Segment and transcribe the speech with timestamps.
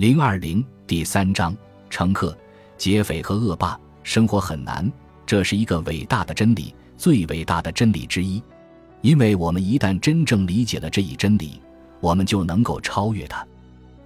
[0.00, 1.54] 零二零第三章：
[1.90, 2.34] 乘客、
[2.78, 3.78] 劫匪和恶霸。
[4.02, 4.90] 生活很难，
[5.26, 8.42] 这是一个伟大的真理，最伟大的真理之一。
[9.02, 11.60] 因为我们一旦真正理解了这一真理，
[12.00, 13.46] 我们就能够超越它。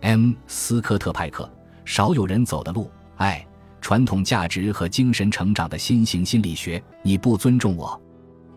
[0.00, 0.32] M.
[0.48, 1.48] 斯科特派克，
[1.84, 2.90] 少有人走的路。
[3.18, 3.46] 爱、
[3.80, 6.82] 传统价值和精神成长的新型心理学。
[7.04, 8.02] 你不尊重我。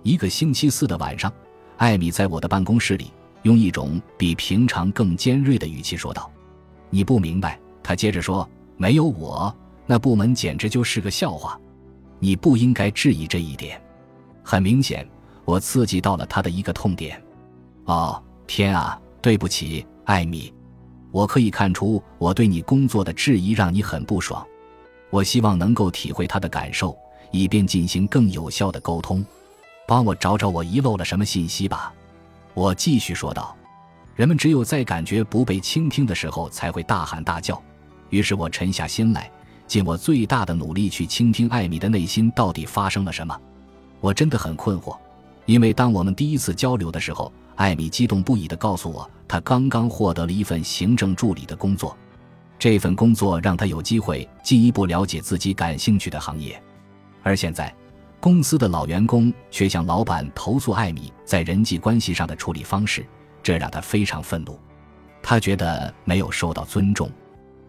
[0.01, 1.31] 一个星期四的晚上，
[1.77, 3.11] 艾米在我的办公室里，
[3.43, 6.31] 用一种比平常更尖锐的语气说道
[6.89, 8.47] ：“你不明白。”他接着说
[8.77, 9.55] ：“没有我，
[9.86, 11.60] 那部门简直就是个笑话。
[12.19, 13.82] 你不应该质疑这一点。”
[14.43, 15.07] 很明显，
[15.46, 17.21] 我刺激到了他的一个痛点。
[17.86, 19.00] 哦，天啊！
[19.21, 20.54] 对不起，艾米。
[21.11, 24.46] 我可以看出，我对你工作的质疑让你很不爽。
[25.10, 26.97] 我希望能够体会他的感受，
[27.32, 29.25] 以便进行更有效的沟通。
[29.88, 31.93] 帮我找找我遗漏了什么信息吧。
[32.53, 33.55] 我继续说道
[34.17, 37.61] ：“人们只有在感觉不被倾听的时候，才会大喊大叫。”
[38.09, 39.31] 于是我沉下心来，
[39.67, 43.39] 尽我最大的努力去倾听艾米的内心到底发生了什么。
[44.01, 44.97] 我真的很困惑，
[45.45, 47.31] 因为当我们第一次交流的时候。
[47.57, 51.97] 艾米激动不已地告诉我，她刚刚获得了一份行政助理的工作。
[52.59, 56.61] 这份工作让她有机会进一步了解自己感兴趣的行业。
[57.23, 57.73] 而现在，
[58.19, 63.03] 公司的老员工却向老板投诉艾米在人际关系上的处理方式，
[63.47, 64.59] 这让他非常愤怒。
[65.23, 67.09] 他觉得没有受到尊重。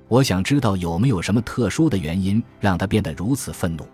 [0.08, 3.86] 我想知道有没有什么特殊的原因让他变得如此愤怒？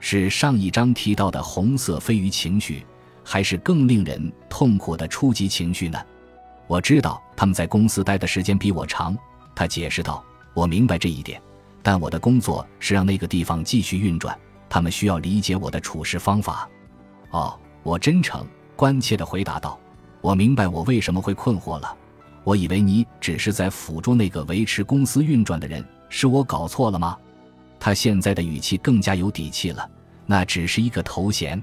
[0.00, 2.84] 是上一章提到的红色飞鱼情绪？
[3.24, 5.98] 还是更令人痛苦的初级情绪呢？
[6.66, 9.16] 我知道他们在公司待的时间比我长，
[9.54, 10.22] 他解释道。
[10.52, 11.40] 我明白这一点，
[11.82, 16.68] 但我的工作是让那个地方继续运转，他们需要理解我的处事方法。
[17.30, 19.80] 哦，我真诚、关切地回答道。
[20.24, 21.94] 我明白我为什么会困惑了。
[22.44, 27.14] 我以为你只是在辅助那个维持公司运转的人，是我搞错了吗？
[27.78, 29.86] 他现在的语气更加有底气了。
[30.24, 31.62] 那只是一个头衔。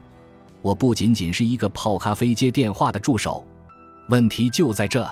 [0.62, 3.44] 我不仅仅是一个泡咖啡、接电话的助手，
[4.10, 5.12] 问题就在这。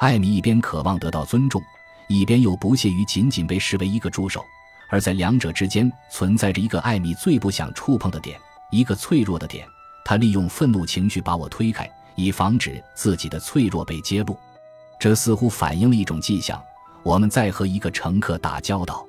[0.00, 1.62] 艾米一边渴望得到尊重，
[2.08, 4.44] 一边又不屑于仅仅被视为一个助手，
[4.88, 8.36] 而在两者之间存在着一个艾米最不想触碰的点，
[8.72, 9.64] 一个脆弱的点。
[10.04, 14.36] 他利用愤怒情绪把我推开，以防止自己的脆弱被揭露。
[14.98, 16.62] 这似乎反映了一种迹象：
[17.02, 19.06] 我们在和一个乘客打交道。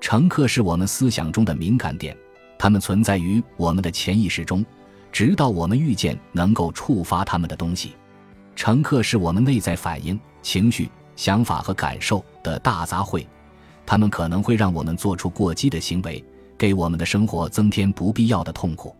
[0.00, 2.16] 乘客是我们思想中的敏感点，
[2.58, 4.64] 他们存在于我们的潜意识中。
[5.12, 7.94] 直到我们遇见能够触发他们的东西，
[8.54, 13.26] 乘客是我们内在反应、情绪、想法和感受的大杂烩，
[13.86, 16.22] 他们可能会让我们做出过激的行为，
[16.58, 18.94] 给我们的生活增添不必要的痛苦。